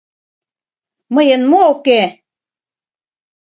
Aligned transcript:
—Мыйын 1.15 1.41
мо 1.51 1.61
уке! 1.73 2.01